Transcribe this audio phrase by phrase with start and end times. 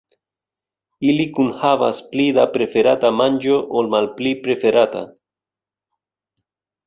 [1.09, 5.03] Ili kunhavas pli da preferata manĝo ol malpli preferata.